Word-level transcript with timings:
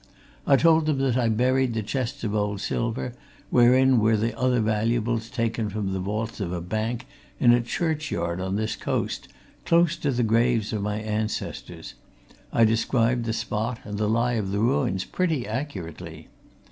I 0.47 0.55
told 0.55 0.87
them 0.87 0.97
that 0.97 1.15
I 1.15 1.29
buried 1.29 1.75
the 1.75 1.83
chests 1.83 2.23
of 2.23 2.33
old 2.33 2.59
silver, 2.59 3.13
wherein 3.51 3.99
were 3.99 4.17
the 4.17 4.35
other 4.35 4.59
valuables 4.59 5.29
taken 5.29 5.69
from 5.69 5.93
the 5.93 5.99
vaults 5.99 6.39
of 6.39 6.49
the 6.49 6.59
bank, 6.59 7.05
in 7.39 7.53
a 7.53 7.61
churchyard 7.61 8.41
on 8.41 8.55
this 8.55 8.75
coast, 8.75 9.27
close 9.63 9.95
to 9.97 10.09
the 10.09 10.23
graves 10.23 10.73
of 10.73 10.81
my 10.81 10.95
ancestors 10.97 11.93
I 12.51 12.63
described 12.65 13.25
the 13.25 13.31
spot 13.33 13.77
and 13.83 13.99
the 13.99 14.09
lie 14.09 14.33
of 14.41 14.49
the 14.49 14.57
ruins 14.57 15.05
pretty 15.05 15.45
accurately. 15.47 16.29